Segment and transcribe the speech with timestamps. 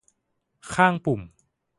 [0.73, 1.21] ข้างปุ่ม